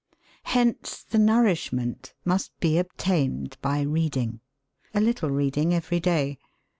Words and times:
Hence 0.45 1.03
the 1.03 1.19
nourishment 1.19 2.15
must 2.25 2.59
be 2.59 2.79
obtained 2.79 3.57
by 3.61 3.81
reading; 3.81 4.39
a 4.95 4.99
little 4.99 5.29
reading 5.29 5.75
every 5.75 5.99
day. 5.99 6.39